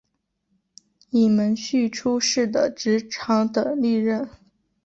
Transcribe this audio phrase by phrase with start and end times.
[1.11, 4.27] 以荫叙出仕的直长等历任。